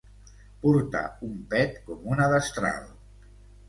[0.63, 2.95] Portar un pet com una destral.